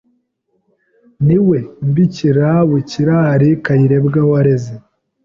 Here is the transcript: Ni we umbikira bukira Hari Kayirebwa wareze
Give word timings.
Ni 1.27 1.37
we 1.47 1.57
umbikira 1.83 2.47
bukira 2.69 3.15
Hari 3.29 3.49
Kayirebwa 3.65 4.19
wareze 4.31 4.73